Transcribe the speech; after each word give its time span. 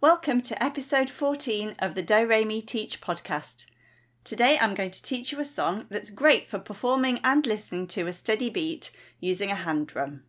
Welcome 0.00 0.42
to 0.42 0.62
episode 0.62 1.10
14 1.10 1.74
of 1.80 1.96
the 1.96 2.04
Do 2.04 2.24
Re 2.24 2.44
Mi 2.44 2.62
Teach 2.62 3.00
podcast. 3.00 3.66
Today 4.22 4.56
I'm 4.60 4.76
going 4.76 4.92
to 4.92 5.02
teach 5.02 5.32
you 5.32 5.40
a 5.40 5.44
song 5.44 5.86
that's 5.90 6.10
great 6.10 6.48
for 6.48 6.60
performing 6.60 7.18
and 7.24 7.44
listening 7.44 7.88
to 7.88 8.06
a 8.06 8.12
steady 8.12 8.48
beat 8.48 8.92
using 9.18 9.50
a 9.50 9.56
hand 9.56 9.88
drum. 9.88 10.22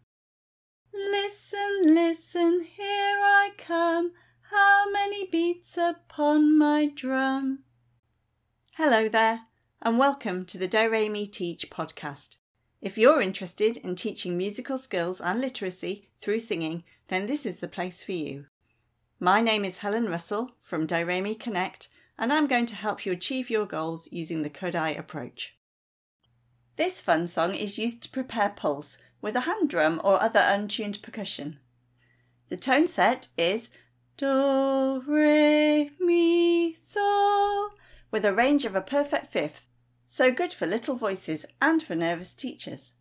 Listen, 0.91 1.93
listen, 1.93 2.63
here 2.63 3.19
I 3.21 3.51
come. 3.59 4.13
How 4.49 4.91
many 4.91 5.27
beats 5.27 5.77
upon 5.77 6.57
my 6.57 6.87
drum? 6.87 7.59
Hello 8.75 9.07
there, 9.07 9.41
and 9.83 9.99
welcome 9.99 10.45
to 10.45 10.57
the 10.57 10.67
Do 10.67 10.89
Re 10.89 11.09
Mi 11.09 11.27
Teach 11.27 11.69
podcast. 11.69 12.37
If 12.81 12.97
you're 12.97 13.21
interested 13.21 13.77
in 13.77 13.93
teaching 13.93 14.35
musical 14.35 14.79
skills 14.79 15.21
and 15.21 15.39
literacy 15.39 16.09
through 16.17 16.39
singing, 16.39 16.85
then 17.09 17.27
this 17.27 17.45
is 17.45 17.59
the 17.59 17.67
place 17.67 18.01
for 18.01 18.13
you. 18.13 18.45
My 19.21 19.41
name 19.41 19.65
is 19.65 19.79
Helen 19.79 20.07
Russell 20.07 20.51
from 20.61 20.85
Do 20.85 21.05
Re 21.05 21.19
Mi 21.19 21.35
Connect, 21.35 21.89
and 22.17 22.31
I'm 22.31 22.47
going 22.47 22.65
to 22.67 22.75
help 22.77 23.05
you 23.05 23.11
achieve 23.11 23.49
your 23.49 23.65
goals 23.65 24.07
using 24.13 24.43
the 24.43 24.49
Kodály 24.49 24.97
approach. 24.97 25.57
This 26.77 27.01
fun 27.01 27.27
song 27.27 27.53
is 27.53 27.77
used 27.77 28.01
to 28.03 28.09
prepare 28.09 28.53
pulse 28.55 28.97
with 29.21 29.35
a 29.35 29.41
hand 29.41 29.69
drum 29.69 29.99
or 30.05 30.23
other 30.23 30.39
untuned 30.41 31.01
percussion. 31.01 31.59
The 32.47 32.55
tone 32.55 32.87
set 32.87 33.27
is 33.37 33.69
Do, 34.15 35.03
Re, 35.05 35.91
Mi, 35.99 36.73
So, 36.73 37.71
with 38.11 38.23
a 38.23 38.33
range 38.33 38.63
of 38.63 38.73
a 38.73 38.79
perfect 38.79 39.33
fifth, 39.33 39.67
so 40.05 40.31
good 40.31 40.53
for 40.53 40.65
little 40.65 40.95
voices 40.95 41.45
and 41.61 41.83
for 41.83 41.93
nervous 41.93 42.33
teachers. 42.33 42.93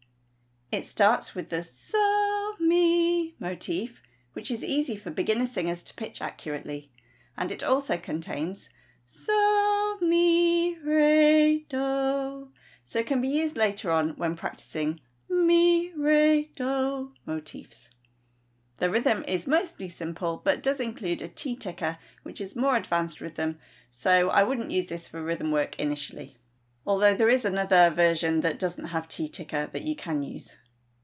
It 0.72 0.84
starts 0.84 1.36
with 1.36 1.50
the 1.50 1.62
So, 1.62 2.54
Mi 2.58 3.36
motif 3.38 4.02
which 4.38 4.52
is 4.52 4.62
easy 4.62 4.94
for 4.94 5.10
beginner 5.10 5.48
singers 5.48 5.82
to 5.82 5.92
pitch 5.94 6.22
accurately, 6.22 6.92
and 7.36 7.50
it 7.50 7.64
also 7.64 7.96
contains 7.96 8.68
so, 9.04 9.96
mi, 10.00 10.78
re, 10.78 11.66
do, 11.68 12.46
so 12.84 13.02
can 13.02 13.20
be 13.20 13.26
used 13.26 13.56
later 13.56 13.90
on 13.90 14.10
when 14.10 14.36
practicing 14.36 15.00
mi, 15.28 15.92
re, 15.96 16.52
do 16.54 17.10
motifs. 17.26 17.90
The 18.78 18.88
rhythm 18.88 19.24
is 19.26 19.48
mostly 19.48 19.88
simple 19.88 20.40
but 20.44 20.62
does 20.62 20.78
include 20.78 21.20
a 21.20 21.26
ti-tika, 21.26 21.98
which 22.22 22.40
is 22.40 22.54
more 22.54 22.76
advanced 22.76 23.20
rhythm, 23.20 23.58
so 23.90 24.30
I 24.30 24.44
wouldn't 24.44 24.70
use 24.70 24.86
this 24.86 25.08
for 25.08 25.20
rhythm 25.20 25.50
work 25.50 25.76
initially. 25.80 26.36
Although 26.86 27.16
there 27.16 27.28
is 27.28 27.44
another 27.44 27.90
version 27.90 28.42
that 28.42 28.60
doesn't 28.60 28.90
have 28.94 29.08
ti-tika 29.08 29.70
that 29.72 29.82
you 29.82 29.96
can 29.96 30.22
use. 30.22 30.58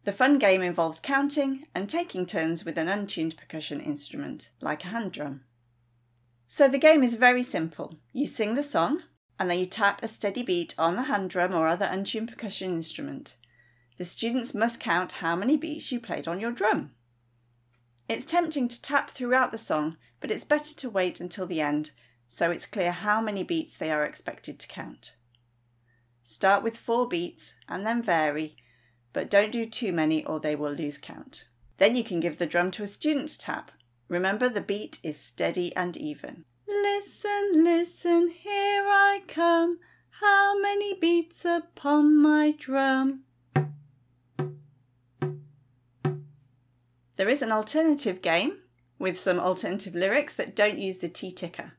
The 0.05 0.12
fun 0.12 0.38
game 0.38 0.62
involves 0.62 1.00
counting 1.00 1.66
and 1.74 1.88
taking 1.88 2.27
turns 2.27 2.64
with 2.64 2.78
an 2.78 2.88
untuned 2.88 3.36
percussion 3.36 3.80
instrument, 3.80 4.50
like 4.60 4.84
a 4.84 4.88
hand 4.88 5.12
drum. 5.12 5.44
So 6.47 6.69
the 6.69 6.78
game 6.78 7.02
is 7.02 7.14
very 7.14 7.42
simple. 7.42 7.98
You 8.12 8.27
sing 8.27 8.55
the 8.55 8.62
song, 8.62 9.02
and 9.41 9.50
then 9.50 9.58
you 9.58 9.66
tap 9.66 10.02
a 10.02 10.08
steady 10.08 10.42
beat 10.42 10.75
on 10.78 10.97
the 10.97 11.05
hand 11.05 11.30
drum 11.30 11.55
or 11.55 11.66
other 11.66 11.88
untuned 11.91 12.28
percussion 12.28 12.75
instrument. 12.75 13.36
The 13.97 14.05
students 14.05 14.55
must 14.55 14.78
count 14.78 15.12
how 15.12 15.36
many 15.36 15.56
beats 15.56 15.91
you 15.91 16.00
played 16.00 16.28
on 16.28 16.38
your 16.38 16.52
drum. 16.52 16.92
It's 18.08 18.25
tempting 18.25 18.69
to 18.69 18.82
tap 18.82 19.08
throughout 19.08 19.52
the 19.52 19.58
song, 19.58 19.97
but 20.20 20.30
it's 20.30 20.44
better 20.44 20.75
to 20.77 20.91
wait 20.91 21.20
until 21.20 21.47
the 21.47 21.60
end 21.60 21.91
so 22.34 22.50
it's 22.50 22.66
clear 22.66 22.91
how 22.91 23.20
many 23.20 23.44
beats 23.44 23.77
they 23.77 23.92
are 23.92 24.05
expected 24.05 24.58
to 24.58 24.66
count. 24.66 25.14
Start 26.25 26.64
with 26.64 26.77
four 26.77 27.06
beats 27.06 27.55
and 27.69 27.86
then 27.86 28.02
vary 28.02 28.56
but 29.14 29.30
don't 29.30 29.52
do 29.52 29.64
too 29.64 29.92
many 29.92 30.22
or 30.26 30.38
they 30.38 30.54
will 30.54 30.72
lose 30.72 30.98
count. 30.98 31.46
Then 31.78 31.96
you 31.96 32.04
can 32.04 32.20
give 32.20 32.36
the 32.36 32.46
drum 32.46 32.70
to 32.72 32.82
a 32.82 32.86
student 32.86 33.28
to 33.28 33.38
tap. 33.38 33.70
Remember 34.08 34.50
the 34.50 34.60
beat 34.60 34.98
is 35.02 35.18
steady 35.18 35.74
and 35.74 35.96
even. 35.96 36.44
Listen, 36.68 37.64
listen, 37.64 38.28
here 38.28 38.84
I 38.86 39.22
come. 39.26 39.78
How 40.20 40.60
many 40.60 40.98
beats 40.98 41.44
upon 41.44 42.20
my 42.20 42.54
drum? 42.58 43.20
There 47.16 47.28
is 47.28 47.42
an 47.42 47.53
alternative 47.53 48.20
game 48.20 48.58
with 48.98 49.19
some 49.19 49.38
alternative 49.38 49.94
lyrics 49.94 50.34
that 50.34 50.56
don't 50.56 50.78
use 50.78 50.98
the 50.98 51.08
ti-tika. 51.08 51.74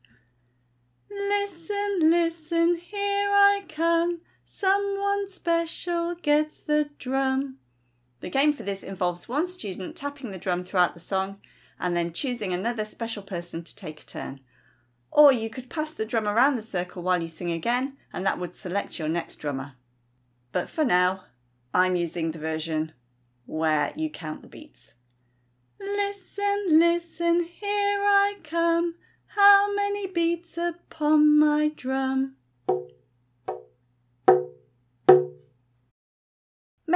Listen, 1.11 2.09
listen, 2.09 2.75
here 2.75 3.29
I 3.31 3.63
come. 3.67 4.21
Someone 4.45 5.27
special 5.27 6.15
gets 6.15 6.61
the 6.61 6.89
drum. 6.99 7.57
The 8.19 8.29
game 8.29 8.53
for 8.53 8.63
this 8.63 8.83
involves 8.83 9.27
one 9.27 9.47
student 9.47 9.95
tapping 9.95 10.31
the 10.31 10.37
drum 10.37 10.63
throughout 10.63 10.93
the 10.93 10.99
song 10.99 11.39
and 11.79 11.95
then 11.95 12.13
choosing 12.13 12.53
another 12.53 12.85
special 12.85 13.23
person 13.23 13.63
to 13.63 13.75
take 13.75 14.01
a 14.01 14.05
turn. 14.05 14.39
Or 15.11 15.31
you 15.31 15.49
could 15.49 15.69
pass 15.69 15.91
the 15.91 16.05
drum 16.05 16.27
around 16.27 16.55
the 16.55 16.61
circle 16.61 17.01
while 17.01 17.21
you 17.21 17.27
sing 17.27 17.51
again, 17.51 17.97
and 18.13 18.25
that 18.25 18.39
would 18.39 18.53
select 18.53 18.99
your 18.99 19.09
next 19.09 19.37
drummer. 19.37 19.73
But 20.51 20.69
for 20.69 20.85
now, 20.85 21.23
I'm 21.73 21.95
using 21.95 22.31
the 22.31 22.39
version 22.39 22.93
where 23.45 23.93
you 23.95 24.09
count 24.09 24.41
the 24.41 24.47
beats. 24.47 24.93
Listen, 25.79 26.79
listen, 26.79 27.43
here 27.43 28.01
I 28.01 28.35
come. 28.43 28.95
How 29.27 29.73
many 29.75 30.07
beats 30.07 30.57
upon 30.57 31.37
my 31.37 31.71
drum? 31.75 32.35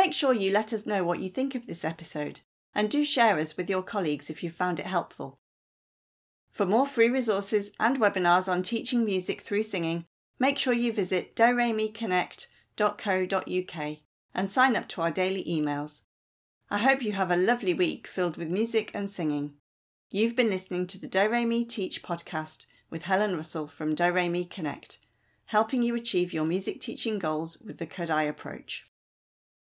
Make 0.01 0.13
sure 0.13 0.33
you 0.33 0.53
let 0.53 0.71
us 0.71 0.85
know 0.85 1.03
what 1.03 1.19
you 1.19 1.27
think 1.27 1.55
of 1.55 1.67
this 1.67 1.83
episode 1.83 2.39
and 2.73 2.89
do 2.89 3.03
share 3.03 3.37
us 3.37 3.57
with 3.57 3.69
your 3.69 3.83
colleagues 3.83 4.29
if 4.29 4.41
you 4.41 4.49
found 4.49 4.79
it 4.79 4.85
helpful. 4.85 5.41
For 6.51 6.65
more 6.65 6.87
free 6.87 7.09
resources 7.09 7.71
and 7.81 7.99
webinars 7.99 8.49
on 8.49 8.63
teaching 8.63 9.03
music 9.03 9.41
through 9.41 9.63
singing, 9.63 10.05
make 10.39 10.57
sure 10.57 10.71
you 10.71 10.93
visit 10.93 11.35
doremiconnect.co.uk 11.35 13.97
and 14.33 14.49
sign 14.49 14.77
up 14.77 14.87
to 14.87 15.01
our 15.01 15.11
daily 15.11 15.43
emails. 15.43 16.03
I 16.71 16.77
hope 16.77 17.01
you 17.01 17.11
have 17.11 17.29
a 17.29 17.35
lovely 17.35 17.73
week 17.73 18.07
filled 18.07 18.37
with 18.37 18.47
music 18.47 18.91
and 18.93 19.11
singing. 19.11 19.55
You've 20.09 20.37
been 20.37 20.47
listening 20.47 20.87
to 20.87 20.97
the 20.97 21.09
Do 21.09 21.27
Re 21.27 21.43
Mi 21.43 21.65
Teach 21.65 22.01
podcast 22.01 22.67
with 22.89 23.03
Helen 23.03 23.35
Russell 23.35 23.67
from 23.67 23.95
Do 23.95 24.13
Re 24.13 24.29
Mi 24.29 24.45
Connect, 24.45 24.99
helping 25.47 25.83
you 25.83 25.93
achieve 25.93 26.31
your 26.31 26.45
music 26.45 26.79
teaching 26.79 27.19
goals 27.19 27.59
with 27.59 27.79
the 27.79 27.85
Kodály 27.85 28.29
approach. 28.29 28.85